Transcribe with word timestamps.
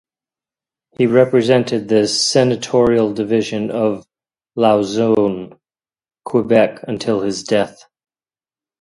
He 0.97 1.05
represented 1.05 1.87
the 1.87 2.07
senatorial 2.07 3.13
division 3.13 3.69
of 3.69 4.03
Lauzon, 4.57 5.59
Quebec 6.25 6.79
until 6.87 7.21
his 7.21 7.43
death. 7.43 7.85